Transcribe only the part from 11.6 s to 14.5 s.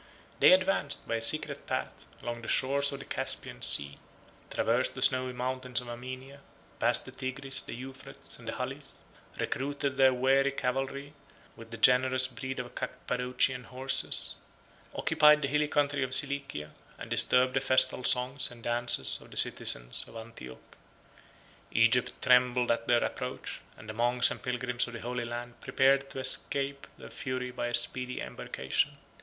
the generous breed of Cappadocian horses;